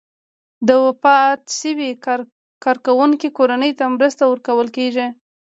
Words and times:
د 0.67 0.69
وفات 0.85 1.41
شوي 1.59 1.89
کارکوونکي 2.63 3.29
کورنۍ 3.37 3.71
ته 3.79 3.85
مرسته 3.95 4.23
ورکول 4.27 4.67
کیږي. 4.77 5.07